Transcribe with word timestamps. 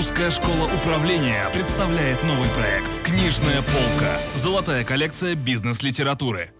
Русская 0.00 0.30
школа 0.30 0.64
управления 0.64 1.44
представляет 1.52 2.22
новый 2.24 2.48
проект 2.56 3.02
«Книжная 3.02 3.60
полка». 3.60 4.18
Золотая 4.34 4.82
коллекция 4.82 5.34
бизнес-литературы. 5.34 6.52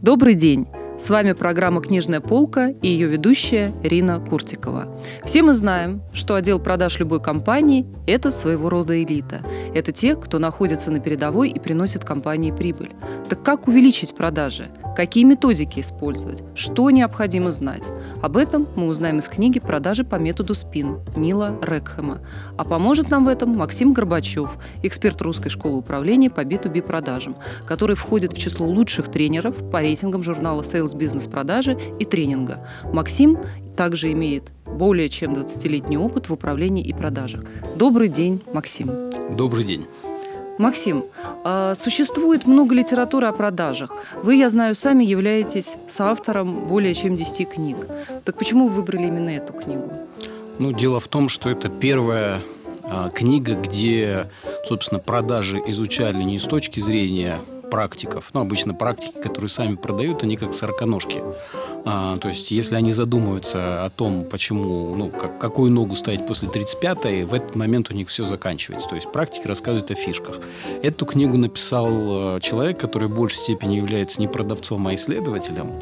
Добрый 0.00 0.34
день! 0.34 0.66
С 1.00 1.08
вами 1.08 1.32
программа 1.32 1.80
«Книжная 1.80 2.20
полка» 2.20 2.68
и 2.82 2.88
ее 2.88 3.08
ведущая 3.08 3.72
Рина 3.82 4.20
Куртикова. 4.20 4.86
Все 5.24 5.42
мы 5.42 5.54
знаем, 5.54 6.02
что 6.12 6.34
отдел 6.34 6.60
продаж 6.60 6.98
любой 6.98 7.22
компании– 7.22 7.86
это 8.06 8.30
своего 8.30 8.68
рода 8.68 9.02
элита. 9.02 9.40
Это 9.74 9.92
те, 9.92 10.14
кто 10.14 10.38
находится 10.38 10.90
на 10.90 11.00
передовой 11.00 11.48
и 11.48 11.58
приносит 11.58 12.04
компании 12.04 12.50
прибыль. 12.50 12.90
Так 13.30 13.42
как 13.42 13.66
увеличить 13.66 14.14
продажи? 14.14 14.68
Какие 14.94 15.24
методики 15.24 15.80
использовать? 15.80 16.42
Что 16.54 16.90
необходимо 16.90 17.50
знать? 17.50 17.84
Об 18.20 18.36
этом 18.36 18.68
мы 18.76 18.86
узнаем 18.86 19.20
из 19.20 19.28
книги 19.28 19.58
«Продажи 19.58 20.04
по 20.04 20.16
методу 20.16 20.54
СПИН» 20.54 20.98
Нила 21.16 21.56
Рекхема. 21.62 22.18
А 22.58 22.64
поможет 22.64 23.08
нам 23.08 23.24
в 23.24 23.28
этом 23.28 23.56
Максим 23.56 23.94
Горбачев, 23.94 24.50
эксперт 24.82 25.22
Русской 25.22 25.48
школы 25.48 25.78
управления 25.78 26.28
по 26.28 26.40
B2B 26.40 26.82
продажам, 26.82 27.36
который 27.64 27.96
входит 27.96 28.34
в 28.34 28.38
число 28.38 28.66
лучших 28.66 29.10
тренеров 29.10 29.54
по 29.70 29.80
рейтингам 29.80 30.22
журнала 30.22 30.60
Sales 30.60 30.89
Sales 30.90 30.96
бизнес-продажи 30.96 31.78
и 31.98 32.04
тренинга. 32.04 32.66
Максим 32.92 33.38
также 33.76 34.12
имеет 34.12 34.52
более 34.66 35.08
чем 35.08 35.32
20-летний 35.32 35.98
опыт 35.98 36.28
в 36.28 36.32
управлении 36.32 36.84
и 36.84 36.92
продажах. 36.92 37.44
Добрый 37.76 38.08
день, 38.08 38.42
Максим. 38.52 39.10
Добрый 39.36 39.64
день. 39.64 39.86
Максим, 40.58 41.04
а, 41.42 41.74
существует 41.74 42.46
много 42.46 42.74
литературы 42.74 43.26
о 43.28 43.32
продажах. 43.32 43.96
Вы, 44.22 44.36
я 44.36 44.50
знаю, 44.50 44.74
сами 44.74 45.04
являетесь 45.04 45.76
соавтором 45.88 46.66
более 46.66 46.92
чем 46.92 47.16
10 47.16 47.48
книг. 47.48 47.76
Так 48.24 48.36
почему 48.36 48.68
вы 48.68 48.74
выбрали 48.74 49.06
именно 49.06 49.30
эту 49.30 49.54
книгу? 49.54 49.90
Ну, 50.58 50.72
дело 50.72 51.00
в 51.00 51.08
том, 51.08 51.30
что 51.30 51.48
это 51.48 51.70
первая 51.70 52.42
а, 52.82 53.08
книга, 53.08 53.54
где, 53.54 54.28
собственно, 54.66 55.00
продажи 55.00 55.62
изучали 55.66 56.22
не 56.22 56.38
с 56.38 56.44
точки 56.44 56.80
зрения 56.80 57.38
практиков. 57.70 58.30
Ну, 58.34 58.40
обычно 58.40 58.74
практики, 58.74 59.14
которые 59.22 59.48
сами 59.48 59.76
продают, 59.76 60.22
они 60.22 60.36
как 60.36 60.52
сороконожки. 60.52 61.22
А, 61.84 62.18
то 62.18 62.28
есть, 62.28 62.50
если 62.50 62.74
они 62.74 62.92
задумываются 62.92 63.84
о 63.84 63.90
том, 63.90 64.24
почему, 64.24 64.94
ну, 64.94 65.08
как, 65.08 65.38
какую 65.38 65.70
ногу 65.70 65.96
ставить 65.96 66.26
после 66.26 66.48
35-й, 66.48 67.24
в 67.24 67.32
этот 67.32 67.56
момент 67.56 67.90
у 67.90 67.94
них 67.94 68.08
все 68.08 68.24
заканчивается. 68.24 68.88
То 68.88 68.96
есть, 68.96 69.10
практики 69.10 69.46
рассказывают 69.46 69.90
о 69.90 69.94
фишках. 69.94 70.40
Эту 70.82 71.06
книгу 71.06 71.38
написал 71.38 72.36
э, 72.36 72.40
человек, 72.40 72.78
который 72.78 73.08
в 73.08 73.14
большей 73.14 73.38
степени 73.38 73.76
является 73.76 74.20
не 74.20 74.28
продавцом, 74.28 74.86
а 74.86 74.94
исследователем. 74.94 75.72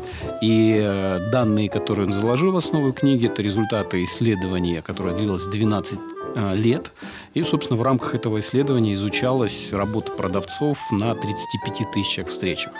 И 0.42 0.78
э, 0.80 1.30
данные, 1.32 1.68
которые 1.68 2.06
он 2.06 2.12
заложил 2.12 2.52
в 2.52 2.56
основу 2.56 2.92
книги, 2.92 3.26
это 3.26 3.42
результаты 3.42 4.04
исследования, 4.04 4.82
которое 4.82 5.16
длилось 5.16 5.46
12 5.46 5.98
Э, 5.98 6.17
лет. 6.54 6.92
И, 7.34 7.42
собственно, 7.42 7.78
в 7.78 7.82
рамках 7.82 8.14
этого 8.14 8.40
исследования 8.40 8.94
изучалась 8.94 9.72
работа 9.72 10.12
продавцов 10.12 10.78
на 10.90 11.14
35 11.14 11.92
тысячах 11.92 12.28
встречах. 12.28 12.72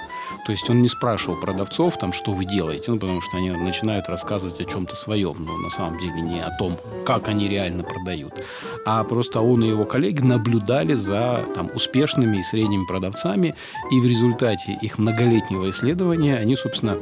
То 0.47 0.53
есть 0.53 0.69
он 0.69 0.83
не 0.83 0.89
спрашивал 0.89 1.41
продавцов, 1.41 1.99
там, 1.99 2.13
что 2.13 2.33
вы 2.33 2.45
делаете, 2.45 2.91
ну, 2.91 2.99
потому 2.99 3.21
что 3.21 3.37
они 3.37 3.51
начинают 3.51 4.09
рассказывать 4.09 4.61
о 4.61 4.65
чем-то 4.65 4.97
своем, 4.97 5.37
но 5.45 5.57
на 5.59 5.71
самом 5.71 5.99
деле 5.99 6.21
не 6.21 6.41
о 6.41 6.51
том, 6.59 6.79
как 7.05 7.29
они 7.29 7.49
реально 7.49 7.83
продают. 7.83 8.33
А 8.87 9.05
просто 9.05 9.41
он 9.41 9.65
и 9.65 9.69
его 9.69 9.85
коллеги 9.85 10.23
наблюдали 10.23 10.95
за 10.95 11.45
там, 11.55 11.71
успешными 11.75 12.39
и 12.39 12.43
средними 12.43 12.85
продавцами, 12.87 13.55
и 13.91 14.01
в 14.01 14.07
результате 14.07 14.79
их 14.81 14.99
многолетнего 14.99 15.71
исследования 15.71 16.37
они, 16.37 16.57
собственно, 16.57 16.99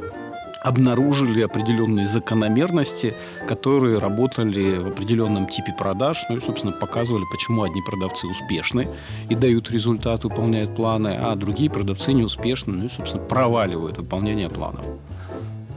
обнаружили 0.67 1.41
определенные 1.41 2.05
закономерности, 2.05 3.13
которые 3.47 3.99
работали 3.99 4.77
в 4.77 4.87
определенном 4.87 5.47
типе 5.47 5.73
продаж, 5.77 6.25
ну 6.29 6.37
и, 6.37 6.39
собственно, 6.39 6.73
показывали, 6.73 7.23
почему 7.31 7.63
одни 7.63 7.81
продавцы 7.81 8.27
успешны 8.27 8.87
и 9.29 9.35
дают 9.35 9.71
результат, 9.71 10.23
выполняют 10.23 10.75
планы, 10.75 11.17
а 11.19 11.35
другие 11.35 11.69
продавцы 11.69 12.13
неуспешны, 12.13 12.73
ну 12.73 12.85
и, 12.85 12.89
собственно, 12.89 13.23
проваливают 13.23 13.97
выполнение 13.97 14.49
планов. 14.49 14.85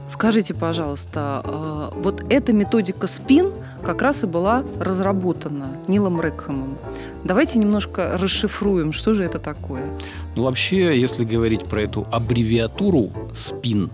Скажите, 0.09 0.53
пожалуйста, 0.53 1.41
а, 1.43 1.93
вот 1.95 2.25
эта 2.29 2.51
методика 2.51 3.07
СПИН 3.07 3.53
как 3.81 4.01
раз 4.01 4.25
и 4.25 4.27
была 4.27 4.63
разработана 4.77 5.77
Нилом 5.87 6.19
Рекхэмом. 6.19 6.77
Давайте 7.23 7.59
немножко 7.59 8.17
расшифруем, 8.17 8.93
что 8.93 9.13
же 9.13 9.23
это 9.23 9.37
такое. 9.39 9.95
Ну, 10.35 10.43
вообще, 10.43 10.99
если 10.99 11.23
говорить 11.23 11.65
про 11.65 11.83
эту 11.83 12.07
аббревиатуру 12.11 13.11
СПИН, 13.35 13.91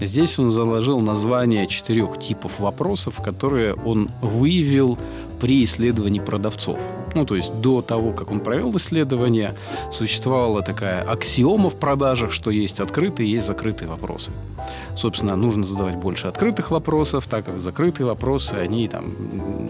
здесь 0.00 0.38
он 0.38 0.50
заложил 0.50 1.00
название 1.00 1.66
четырех 1.66 2.18
типов 2.18 2.58
вопросов, 2.58 3.22
которые 3.22 3.74
он 3.74 4.10
выявил 4.22 4.98
при 5.40 5.62
исследовании 5.62 6.20
продавцов. 6.20 6.80
Ну, 7.14 7.24
то 7.24 7.36
есть 7.36 7.52
до 7.60 7.82
того, 7.82 8.12
как 8.12 8.30
он 8.30 8.40
провел 8.40 8.76
исследование, 8.76 9.54
существовала 9.92 10.62
такая 10.62 11.02
аксиома 11.02 11.70
в 11.70 11.76
продажах, 11.76 12.32
что 12.32 12.50
есть 12.50 12.80
открытые, 12.80 13.30
есть 13.30 13.46
закрытые 13.46 13.88
вопросы. 13.88 14.30
Собственно, 14.96 15.36
нужно 15.36 15.64
задавать 15.64 15.96
больше 15.96 16.26
открытых 16.26 16.70
вопросов, 16.70 17.26
так 17.26 17.44
как 17.44 17.58
закрытые 17.58 18.06
вопросы, 18.06 18.54
они 18.54 18.88
там... 18.88 19.14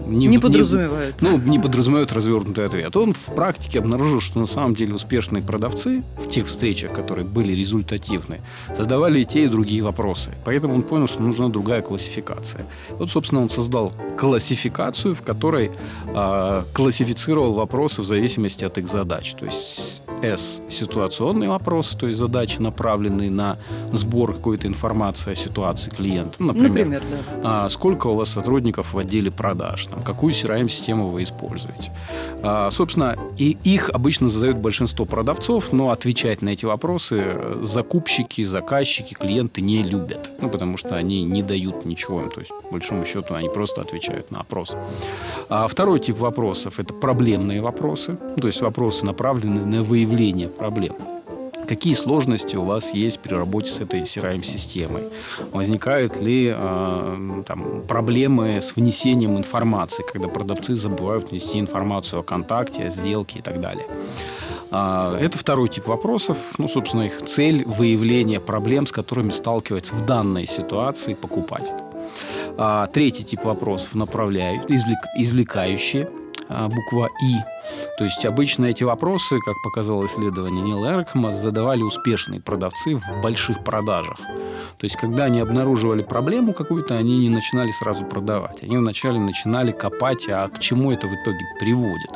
Не, 0.07 0.27
не 0.27 0.39
подразумевают. 0.39 1.21
Не, 1.21 1.29
ну, 1.29 1.37
не 1.37 1.59
подразумевают 1.59 2.13
развернутый 2.13 2.65
ответ. 2.65 2.95
Он 2.95 3.13
в 3.13 3.25
практике 3.35 3.79
обнаружил, 3.79 4.21
что 4.21 4.39
на 4.39 4.45
самом 4.45 4.75
деле 4.75 4.93
успешные 4.93 5.41
продавцы 5.41 6.03
в 6.17 6.29
тех 6.29 6.47
встречах, 6.47 6.93
которые 6.93 7.25
были 7.25 7.53
результативны, 7.53 8.41
задавали 8.77 9.19
и 9.19 9.25
те, 9.25 9.45
и 9.45 9.47
другие 9.47 9.83
вопросы. 9.83 10.31
Поэтому 10.45 10.75
он 10.75 10.83
понял, 10.83 11.07
что 11.07 11.21
нужна 11.21 11.49
другая 11.49 11.81
классификация. 11.81 12.65
Вот, 12.91 13.09
собственно, 13.09 13.41
он 13.41 13.49
создал 13.49 13.93
классификацию, 14.17 15.15
в 15.15 15.21
которой 15.21 15.71
э, 16.07 16.63
классифицировал 16.73 17.34
вопросы 17.43 18.01
в 18.01 18.05
зависимости 18.05 18.63
от 18.63 18.77
их 18.77 18.87
задач. 18.87 19.33
То 19.33 19.45
есть 19.45 20.01
S– 20.21 20.61
ситуационные 20.69 21.49
вопросы, 21.49 21.97
то 21.97 22.07
есть 22.07 22.19
задачи, 22.19 22.59
направленные 22.59 23.29
на 23.29 23.57
сбор 23.91 24.33
какой-то 24.33 24.67
информации 24.67 25.31
о 25.31 25.35
ситуации 25.35 25.89
клиента. 25.89 26.35
Ну, 26.39 26.47
например, 26.47 26.85
например 26.85 27.03
да. 27.41 27.65
а, 27.65 27.69
сколько 27.69 28.07
у 28.07 28.15
вас 28.15 28.29
сотрудников 28.29 28.93
в 28.93 28.97
отделе 28.97 29.31
продаж, 29.31 29.85
там, 29.87 30.01
какую 30.03 30.33
CRM-систему 30.33 31.09
вы 31.09 31.23
используете. 31.23 31.91
А, 32.41 32.69
собственно, 32.71 33.17
и 33.37 33.57
их 33.63 33.89
обычно 33.89 34.29
задают 34.29 34.57
большинство 34.57 35.05
продавцов, 35.05 35.71
но 35.71 35.91
отвечать 35.91 36.41
на 36.41 36.49
эти 36.49 36.65
вопросы 36.65 37.57
закупщики, 37.61 38.43
заказчики, 38.43 39.13
клиенты 39.13 39.61
не 39.61 39.83
любят, 39.83 40.31
ну, 40.41 40.49
потому 40.49 40.77
что 40.77 40.95
они 40.95 41.23
не 41.23 41.43
дают 41.43 41.85
ничего 41.85 42.21
им. 42.21 42.31
То 42.31 42.39
есть, 42.39 42.51
по 42.63 42.71
большому 42.71 43.05
счету, 43.05 43.33
они 43.33 43.49
просто 43.49 43.81
отвечают 43.81 44.31
на 44.31 44.41
опрос. 44.41 44.75
А 45.49 45.67
второй 45.67 45.99
тип 45.99 46.17
вопросов– 46.17 46.75
это 46.79 46.93
проблемные 47.25 47.59
вопросы, 47.59 48.17
то 48.39 48.45
есть 48.45 48.61
вопросы, 48.61 49.03
направленные 49.03 49.65
на 49.65 49.83
выявление 49.83 50.47
проблем. 50.47 50.93
Какие 51.67 51.95
сложности 51.95 52.55
у 52.55 52.65
вас 52.65 52.93
есть 52.93 53.19
при 53.19 53.33
работе 53.33 53.71
с 53.71 53.79
этой 53.79 54.01
CRM-системой? 54.01 55.05
Возникают 55.51 56.21
ли 56.21 56.53
э, 56.55 57.43
там, 57.47 57.81
проблемы 57.87 58.61
с 58.61 58.75
внесением 58.75 59.37
информации, 59.37 60.05
когда 60.13 60.27
продавцы 60.27 60.75
забывают 60.75 61.31
внести 61.31 61.59
информацию 61.59 62.19
о 62.19 62.23
контакте, 62.23 62.83
о 62.83 62.89
сделке 62.91 63.39
и 63.39 63.41
так 63.41 63.59
далее? 63.59 63.87
Э, 64.69 65.17
это 65.19 65.39
второй 65.39 65.69
тип 65.69 65.87
вопросов. 65.87 66.37
Ну, 66.59 66.67
собственно, 66.67 67.07
их 67.07 67.25
цель– 67.25 67.63
выявление 67.65 68.39
проблем, 68.39 68.85
с 68.85 68.91
которыми 68.91 69.31
сталкивается 69.31 69.95
в 69.95 70.05
данной 70.05 70.45
ситуации 70.45 71.15
покупатель. 71.15 71.73
А, 72.57 72.87
третий 72.87 73.23
тип 73.23 73.43
вопросов 73.43 73.95
направляют, 73.95 74.69
извлек, 74.69 74.99
извлекающие, 75.17 76.05
а, 76.05 76.24
буква 76.49 77.09
«И», 77.23 77.35
то 77.97 78.03
есть 78.03 78.25
обычно 78.25 78.65
эти 78.65 78.83
вопросы, 78.83 79.39
как 79.39 79.55
показало 79.63 80.05
исследование 80.05 80.61
Нила 80.61 80.87
Эркхема, 80.87 81.31
задавали 81.31 81.81
успешные 81.81 82.41
продавцы 82.41 82.95
в 82.95 83.21
больших 83.21 83.63
продажах. 83.63 84.17
То 84.77 84.83
есть 84.83 84.97
когда 84.97 85.25
они 85.25 85.39
обнаруживали 85.39 86.03
проблему 86.03 86.53
какую-то, 86.53 86.95
они 86.95 87.17
не 87.17 87.29
начинали 87.29 87.71
сразу 87.71 88.05
продавать. 88.05 88.63
Они 88.63 88.77
вначале 88.77 89.19
начинали 89.19 89.71
копать, 89.71 90.27
а 90.29 90.47
к 90.49 90.59
чему 90.59 90.91
это 90.91 91.07
в 91.07 91.13
итоге 91.13 91.45
приводит. 91.59 92.11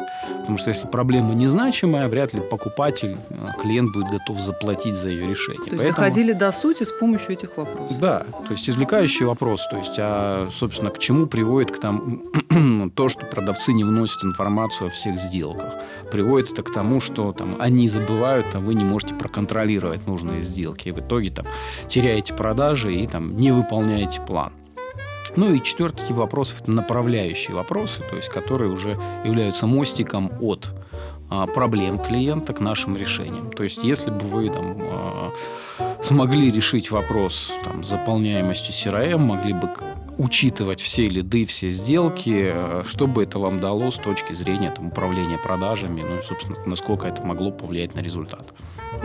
Потому 0.49 0.57
что 0.57 0.71
если 0.71 0.87
проблема 0.87 1.35
незначимая, 1.35 2.07
вряд 2.07 2.33
ли 2.33 2.41
покупатель, 2.41 3.17
э, 3.29 3.61
клиент 3.61 3.93
будет 3.93 4.07
готов 4.07 4.39
заплатить 4.39 4.95
за 4.95 5.09
ее 5.09 5.27
решение. 5.27 5.63
То 5.63 5.75
есть 5.75 5.83
Поэтому... 5.83 5.91
доходили 5.91 6.31
до 6.33 6.51
сути 6.51 6.85
с 6.85 6.91
помощью 6.91 7.33
этих 7.33 7.55
вопросов. 7.55 7.99
Да, 7.99 8.25
то 8.47 8.53
есть 8.53 8.67
извлекающий 8.67 9.27
вопрос, 9.27 9.67
то 9.69 9.77
есть, 9.77 9.93
а, 9.99 10.49
собственно, 10.51 10.89
к 10.89 10.97
чему 10.97 11.27
приводит 11.27 11.69
к 11.69 11.79
тому, 11.79 12.23
то, 12.95 13.09
что 13.09 13.27
продавцы 13.27 13.73
не 13.73 13.83
вносят 13.83 14.23
информацию 14.23 14.87
о 14.87 14.89
всех 14.89 15.19
сделках. 15.19 15.71
Приводит 16.11 16.53
это 16.53 16.63
к 16.63 16.73
тому, 16.73 16.99
что 16.99 17.31
там, 17.31 17.55
они 17.59 17.87
забывают, 17.87 18.47
а 18.55 18.59
вы 18.59 18.73
не 18.73 18.83
можете 18.83 19.13
проконтролировать 19.13 20.07
нужные 20.07 20.41
сделки. 20.41 20.87
И 20.87 20.91
в 20.91 20.99
итоге 20.99 21.29
там, 21.29 21.45
теряете 21.87 22.33
продажи 22.33 22.91
и 22.91 23.05
там, 23.05 23.37
не 23.37 23.51
выполняете 23.51 24.19
план. 24.21 24.51
Ну 25.39 25.53
и 25.53 25.63
четвертый 25.63 26.05
тип 26.05 26.17
вопросов– 26.17 26.59
это 26.61 26.71
направляющие 26.71 27.55
вопросы, 27.55 28.01
то 28.09 28.17
есть 28.17 28.27
которые 28.27 28.69
уже 28.69 28.99
являются 29.23 29.67
мостиком 29.67 30.33
от 30.41 30.71
а, 31.29 31.47
проблем 31.47 31.97
клиента 31.97 32.51
к 32.51 32.59
нашим 32.59 32.97
решениям. 32.97 33.49
То 33.49 33.63
есть 33.63 33.81
если 33.81 34.11
бы 34.11 34.19
вы 34.19 34.49
там, 34.49 34.77
а, 34.81 35.31
смогли 36.03 36.51
решить 36.51 36.91
вопрос 36.91 37.53
там, 37.63 37.85
с 37.85 37.87
заполняемостью 37.87 38.73
CRM, 38.73 39.15
могли 39.15 39.53
бы 39.53 39.69
учитывать 40.19 40.81
все 40.81 41.07
лиды, 41.07 41.45
все 41.45 41.71
сделки, 41.71 42.51
э, 42.53 42.83
что 42.85 43.07
бы 43.07 43.23
это 43.23 43.39
вам 43.39 43.59
дало 43.59 43.89
с 43.89 43.95
точки 43.95 44.33
зрения 44.33 44.69
там, 44.69 44.87
управления 44.87 45.37
продажами, 45.37 46.01
ну 46.01 46.19
и, 46.19 46.21
собственно, 46.21 46.57
насколько 46.65 47.07
это 47.07 47.23
могло 47.23 47.51
повлиять 47.51 47.95
на 47.95 48.01
результат. 48.01 48.53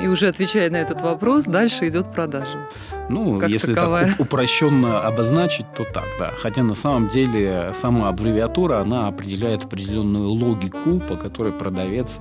И 0.03 0.09
уже 0.09 0.27
отвечая 0.27 0.71
на 0.71 0.77
этот 0.77 1.03
вопрос, 1.03 1.45
дальше 1.45 1.89
идет 1.89 2.13
продажа. 2.13 2.69
Ну, 3.09 3.39
как 3.39 3.51
если 3.51 3.75
таковая. 3.75 4.07
так 4.07 4.21
упрощенно 4.21 5.01
обозначить, 5.01 5.67
то 5.77 5.85
так, 5.85 6.07
да. 6.19 6.33
Хотя 6.37 6.63
на 6.63 6.75
самом 6.75 7.09
деле 7.11 7.71
сама 7.75 8.09
аббревиатура, 8.09 8.81
она 8.81 9.07
определяет 9.07 9.65
определенную 9.65 10.31
логику, 10.31 11.01
по 11.01 11.17
которой 11.17 11.53
продавец, 11.53 12.19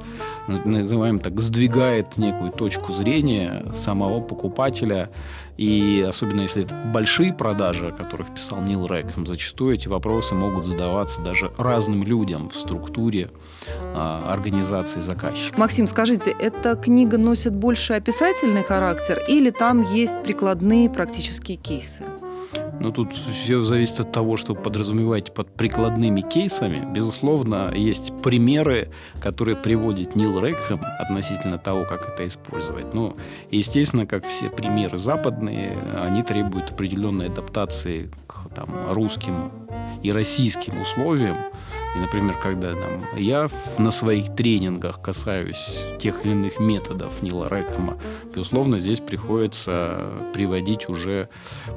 называем 0.48 1.20
так, 1.20 1.40
сдвигает 1.40 2.18
некую 2.18 2.52
точку 2.52 2.94
зрения 2.94 3.66
самого 3.74 4.22
покупателя. 4.22 5.10
И 5.58 6.06
особенно 6.08 6.42
если 6.42 6.64
это 6.64 6.76
большие 6.94 7.34
продажи, 7.34 7.88
о 7.88 7.92
которых 7.92 8.34
писал 8.34 8.62
Нил 8.62 8.83
Рэкхэм, 8.88 9.26
зачастую 9.26 9.76
эти 9.76 9.88
вопросы 9.88 10.36
могут 10.36 10.66
задаваться 10.66 11.22
даже 11.22 11.52
разным 11.58 12.04
людям 12.04 12.50
в 12.50 12.56
структуре 12.56 13.30
а, 13.68 14.32
организации 14.32 15.00
заказчика. 15.00 15.60
Максим, 15.60 15.88
скажите, 15.88 16.32
эта 16.32 16.76
книга 16.76 17.18
носит 17.18 17.54
больше 17.54 17.94
описательный 17.94 18.64
характер 18.64 19.22
или 19.28 19.50
там 19.50 19.82
есть 19.82 20.22
прикладные 20.24 20.90
практические 20.90 21.58
кейсы? 21.58 22.04
Ну, 22.84 22.92
тут 22.92 23.14
все 23.14 23.64
зависит 23.64 24.02
от 24.02 24.12
того, 24.12 24.36
что 24.36 24.56
подразумеваете 24.56 25.32
под 25.32 25.56
прикладными 25.56 26.20
кейсами. 26.20 26.86
Безусловно, 26.94 27.72
есть 27.74 28.12
примеры, 28.22 28.90
которые 29.22 29.56
приводит 29.56 30.18
Нил 30.18 30.38
Рекхэм 30.44 30.82
относительно 31.00 31.58
того, 31.58 31.86
как 31.86 32.10
это 32.10 32.28
использовать. 32.28 32.94
Ну, 32.94 33.16
естественно, 33.52 34.06
как 34.06 34.26
все 34.26 34.50
примеры 34.50 34.98
западные, 34.98 35.78
они 35.96 36.24
требуют 36.24 36.72
определенной 36.72 37.28
адаптации 37.28 38.12
к 38.28 38.50
там, 38.54 38.92
русским 38.92 39.54
и 40.04 40.12
российским 40.12 40.82
условиям. 40.82 41.38
И, 41.96 42.00
например, 42.00 42.38
когда 42.42 42.74
там, 42.74 43.06
я 43.16 43.50
на 43.78 43.92
своих 43.92 44.36
тренингах 44.36 45.02
касаюсь 45.02 45.80
тех 46.00 46.26
или 46.26 46.32
иных 46.32 46.60
методов 46.60 47.22
Нила 47.22 47.48
Рекхема, 47.50 47.98
безусловно, 48.34 48.80
здесь 48.80 49.00
приходится 49.00 50.10
приводить 50.34 50.90
уже 50.90 51.30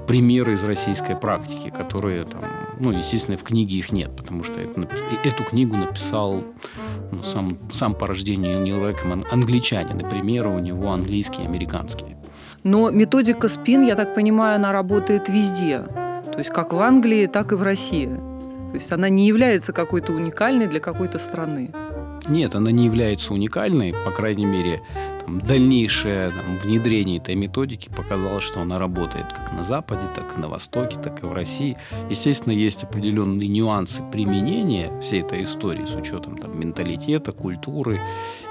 примеры 0.06 0.54
из 0.54 0.64
российской 0.64 1.16
практики, 1.16 1.70
которые, 1.70 2.24
там, 2.24 2.42
ну, 2.80 2.92
естественно, 2.92 3.36
в 3.36 3.42
книге 3.42 3.76
их 3.76 3.92
нет, 3.92 4.14
потому 4.16 4.42
что 4.42 4.58
это, 4.58 4.88
эту 5.24 5.44
книгу 5.44 5.76
написал 5.76 6.44
ну, 7.12 7.22
сам, 7.22 7.58
сам 7.72 7.94
по 7.94 8.06
рождению 8.06 8.60
Нил 8.62 8.86
Рекхем 8.86 9.22
англичанин, 9.30 9.98
и 9.98 10.08
примеры 10.08 10.50
у 10.50 10.58
него 10.58 10.90
английские 10.90 11.46
американские. 11.46 12.16
Но 12.64 12.90
методика 12.90 13.48
спин, 13.48 13.84
я 13.84 13.94
так 13.94 14.14
понимаю, 14.14 14.56
она 14.56 14.72
работает 14.72 15.28
везде. 15.28 15.80
То 16.32 16.38
есть 16.38 16.50
как 16.50 16.72
в 16.72 16.80
Англии, 16.80 17.26
так 17.26 17.52
и 17.52 17.54
в 17.54 17.62
России. 17.62 18.10
То 18.76 18.80
есть 18.80 18.92
она 18.92 19.08
не 19.08 19.26
является 19.26 19.72
какой-то 19.72 20.12
уникальной 20.12 20.66
для 20.66 20.80
какой-то 20.80 21.18
страны. 21.18 21.70
Нет, 22.28 22.54
она 22.54 22.70
не 22.70 22.84
является 22.84 23.32
уникальной, 23.32 23.94
по 24.04 24.10
крайней 24.10 24.44
мере, 24.44 24.82
там, 25.26 25.40
дальнейшее 25.40 26.30
там, 26.30 26.58
внедрение 26.58 27.18
этой 27.18 27.34
методики 27.34 27.88
показало, 27.88 28.40
что 28.40 28.60
она 28.60 28.78
работает 28.78 29.32
как 29.32 29.52
на 29.52 29.62
Западе, 29.62 30.02
так 30.14 30.36
и 30.36 30.40
на 30.40 30.48
Востоке, 30.48 30.96
так 31.02 31.22
и 31.22 31.26
в 31.26 31.32
России. 31.32 31.76
Естественно, 32.08 32.52
есть 32.52 32.84
определенные 32.84 33.48
нюансы 33.48 34.02
применения 34.12 34.98
всей 35.00 35.22
этой 35.22 35.44
истории 35.44 35.84
с 35.84 35.94
учетом 35.94 36.38
там, 36.38 36.58
менталитета, 36.58 37.32
культуры 37.32 38.00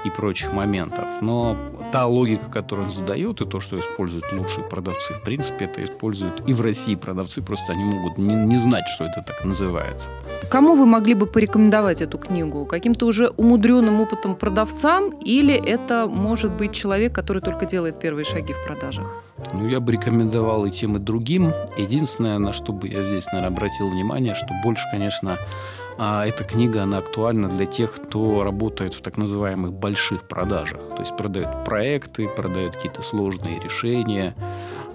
и 0.04 0.10
прочих 0.10 0.52
моментов. 0.52 1.06
Но 1.22 1.56
та 1.92 2.06
логика, 2.06 2.50
которую 2.50 2.86
он 2.86 2.90
задает, 2.90 3.40
и 3.40 3.46
то, 3.46 3.60
что 3.60 3.78
используют 3.78 4.30
лучшие 4.32 4.68
продавцы, 4.68 5.14
в 5.14 5.22
принципе, 5.22 5.64
это 5.64 5.82
используют 5.82 6.42
и 6.46 6.52
в 6.52 6.60
России 6.60 6.94
продавцы, 6.94 7.42
просто 7.42 7.72
они 7.72 7.84
могут 7.84 8.18
не, 8.18 8.34
не 8.34 8.56
знать, 8.56 8.84
что 8.94 9.04
это 9.04 9.22
так 9.26 9.44
называется. 9.44 10.08
Кому 10.50 10.74
вы 10.74 10.86
могли 10.86 11.14
бы 11.14 11.26
порекомендовать 11.26 12.02
эту 12.02 12.18
книгу? 12.18 12.66
Каким-то 12.66 13.06
уже 13.06 13.28
умудренным 13.28 14.00
опытом 14.00 14.36
продавцам 14.36 15.10
или 15.24 15.54
это 15.54 16.06
может 16.06 16.52
быть 16.52 16.65
человек, 16.72 17.14
который 17.14 17.42
только 17.42 17.66
делает 17.66 18.00
первые 18.00 18.24
шаги 18.24 18.52
в 18.52 18.64
продажах? 18.64 19.22
Ну, 19.52 19.68
я 19.68 19.80
бы 19.80 19.92
рекомендовал 19.92 20.66
и 20.66 20.70
тем, 20.70 20.96
и 20.96 20.98
другим. 20.98 21.52
Единственное, 21.76 22.38
на 22.38 22.52
что 22.52 22.72
бы 22.72 22.88
я 22.88 23.02
здесь, 23.02 23.26
наверное, 23.26 23.48
обратил 23.48 23.88
внимание, 23.88 24.34
что 24.34 24.48
больше, 24.62 24.84
конечно, 24.90 25.38
а 25.98 26.26
эта 26.26 26.44
книга, 26.44 26.82
она 26.82 26.98
актуальна 26.98 27.48
для 27.48 27.64
тех, 27.64 27.94
кто 27.94 28.44
работает 28.44 28.92
в 28.92 29.00
так 29.00 29.16
называемых 29.16 29.72
больших 29.72 30.28
продажах. 30.28 30.80
То 30.90 31.00
есть 31.00 31.16
продают 31.16 31.64
проекты, 31.64 32.28
продают 32.28 32.76
какие-то 32.76 33.02
сложные 33.02 33.60
решения, 33.60 34.34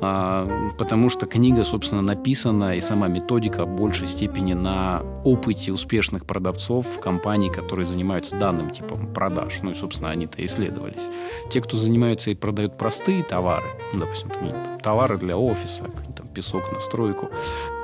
потому 0.02 1.10
что 1.10 1.28
книга, 1.28 1.64
собственно, 1.64 2.02
написана 2.02 2.76
и 2.76 2.82
сама 2.82 3.08
методика 3.08 3.66
в 3.66 3.76
большей 3.76 4.08
степени 4.08 4.54
на 4.54 5.04
опыте 5.24 5.72
успешных 5.72 6.26
продавцов 6.26 6.88
в 6.88 7.00
компании, 7.00 7.50
которые 7.50 7.86
занимаются 7.86 8.36
данным 8.36 8.72
типом 8.72 9.14
продаж. 9.14 9.60
Ну 9.62 9.72
и, 9.72 9.74
собственно, 9.76 10.10
они-то 10.10 10.44
исследовались. 10.44 11.08
Те, 11.52 11.62
кто 11.62 11.78
занимаются 11.78 12.32
и 12.32 12.36
продают 12.36 12.78
простые 12.78 13.24
товары, 13.24 13.68
ну, 13.94 14.00
допустим, 14.00 14.30
там, 14.30 14.80
товары 14.80 15.18
для 15.18 15.38
офиса, 15.38 15.88
там, 16.16 16.28
песок 16.30 16.72
на 16.74 16.80
стройку, 16.80 17.30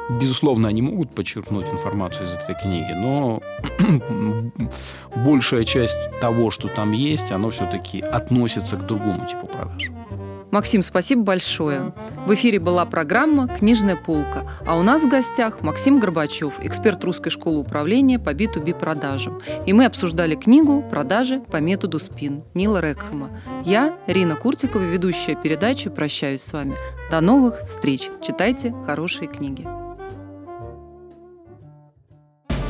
Безусловно, 0.10 0.70
они 0.70 0.82
могут 0.82 1.14
подчеркнуть 1.14 1.68
информацию 1.68 2.28
из 2.28 2.32
этой 2.32 2.56
книги, 2.56 2.94
но 2.94 3.42
большая 5.16 5.66
часть 5.66 5.98
того, 6.22 6.50
что 6.50 6.70
там 6.70 6.94
есть, 6.94 7.30
оно 7.32 7.50
все-таки 7.50 8.00
относится 8.00 8.78
к 8.78 8.86
другому 8.86 9.28
типу 9.28 9.48
продаж. 9.48 9.92
Максим, 10.52 10.82
спасибо 10.82 11.24
большое. 11.24 11.94
В 12.26 12.34
эфире 12.34 12.60
была 12.60 12.86
программа 12.86 13.48
«Книжная 13.48 13.96
полка», 13.96 14.46
а 14.66 14.78
у 14.78 14.84
нас 14.84 15.04
в 15.04 15.10
гостях 15.10 15.62
Максим 15.62 16.00
Горбачев, 16.00 16.56
эксперт 16.62 17.04
Русской 17.04 17.30
школы 17.30 17.60
управления 17.60 18.18
по 18.18 18.34
B2B 18.34 18.78
продажам. 18.78 19.40
И 19.66 19.74
мы 19.74 19.86
обсуждали 19.86 20.36
книгу 20.36 20.82
«Продажи 20.90 21.40
по 21.40 21.58
методу 21.58 22.00
СПИН» 22.00 22.44
Нила 22.54 22.80
Рекхема. 22.80 23.30
Я, 23.66 23.98
Рина 24.08 24.36
Куртикова, 24.36 24.84
ведущая 24.84 25.36
передачи, 25.36 25.90
прощаюсь 25.90 26.42
с 26.42 26.54
вами. 26.54 26.76
До 27.12 27.20
новых 27.22 27.62
встреч. 27.62 28.10
Читайте 28.22 28.74
хорошие 28.86 29.28
книги. 29.28 29.68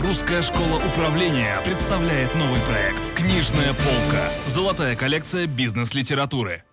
Русская 0.08 0.42
школа 0.42 0.82
управления 0.94 1.58
представляет 1.66 2.34
новый 2.36 2.60
проект 2.62 3.14
«Книжная 3.14 3.74
полка». 3.74 4.32
Золотая 4.46 4.96
коллекция 4.96 5.48
бизнес-литературы. 5.48 6.64